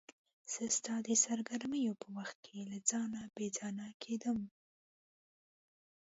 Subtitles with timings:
[0.53, 4.39] زه ستا د سرګرمیو په وخت کې له ځانه بې ځانه کېدم.